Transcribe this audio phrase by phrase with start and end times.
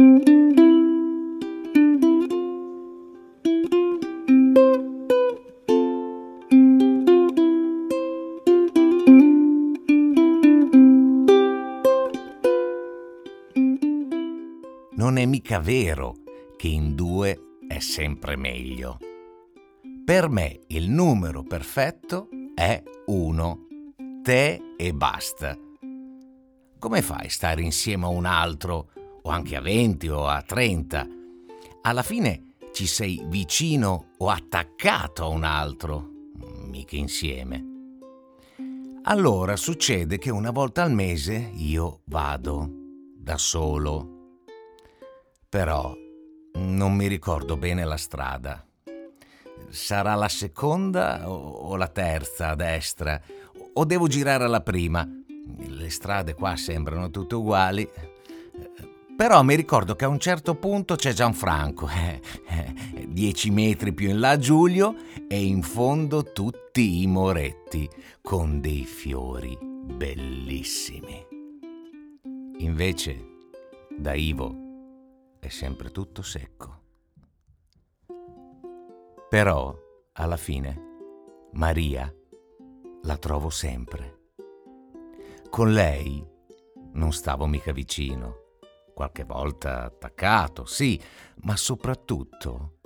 [0.00, 0.22] Non
[15.18, 16.14] è mica vero
[16.56, 18.96] che in due è sempre meglio.
[20.04, 23.66] Per me il numero perfetto è uno,
[24.22, 25.58] te e basta.
[26.78, 28.92] Come fai a stare insieme a un altro,
[29.22, 31.06] o anche a 20 o a 30?
[31.82, 36.08] Alla fine ci sei vicino o attaccato a un altro,
[36.66, 37.64] mica insieme.
[39.04, 42.68] Allora succede che una volta al mese io vado
[43.16, 44.18] da solo
[45.50, 45.92] però
[46.54, 48.64] non mi ricordo bene la strada.
[49.68, 53.20] Sarà la seconda o la terza a destra?
[53.74, 55.06] O devo girare alla prima?
[55.58, 57.88] Le strade qua sembrano tutte uguali.
[59.20, 64.08] Però mi ricordo che a un certo punto c'è Gianfranco, eh, eh, dieci metri più
[64.08, 64.96] in là Giulio
[65.28, 67.86] e in fondo tutti i moretti
[68.22, 71.26] con dei fiori bellissimi.
[72.60, 73.26] Invece,
[73.94, 74.56] da Ivo
[75.38, 76.80] è sempre tutto secco.
[79.28, 79.76] Però,
[80.14, 80.80] alla fine,
[81.52, 82.10] Maria
[83.02, 84.30] la trovo sempre.
[85.50, 86.26] Con lei
[86.92, 88.48] non stavo mica vicino,
[88.92, 91.00] qualche volta attaccato, sì,
[91.42, 92.78] ma soprattutto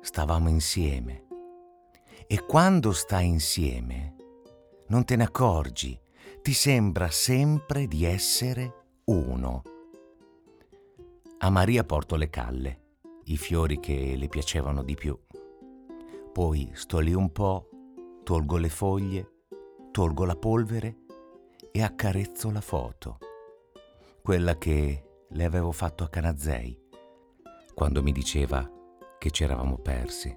[0.00, 1.26] stavamo insieme.
[2.26, 4.14] E quando stai insieme,
[4.88, 5.98] non te ne accorgi,
[6.42, 9.62] ti sembra sempre di essere uno.
[11.38, 12.80] A Maria porto le calle,
[13.24, 15.18] i fiori che le piacevano di più.
[16.32, 17.68] Poi sto lì un po',
[18.22, 19.30] tolgo le foglie,
[19.90, 20.98] tolgo la polvere
[21.72, 23.18] e accarezzo la foto,
[24.22, 26.76] quella che le avevo fatto a Canazei,
[27.74, 28.68] quando mi diceva
[29.18, 30.36] che ci eravamo persi.